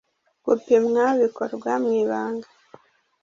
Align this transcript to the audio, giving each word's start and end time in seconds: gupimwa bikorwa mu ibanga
gupimwa 0.45 1.03
bikorwa 1.21 1.71
mu 1.83 1.89
ibanga 2.01 2.47